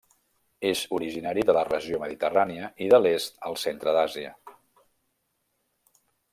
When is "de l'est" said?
2.95-3.39